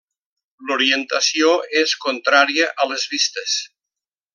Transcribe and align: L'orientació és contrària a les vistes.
L'orientació 0.69 1.51
és 1.83 1.95
contrària 2.07 2.73
a 2.87 2.91
les 2.95 3.09
vistes. 3.15 3.63